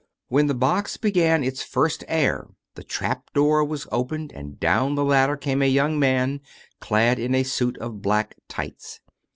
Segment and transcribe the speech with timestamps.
[0.31, 5.37] Whto the box began its first air the trapdoor was opened and down the ladder
[5.37, 6.41] came a young man
[6.79, 8.99] clad in a suit of black tights.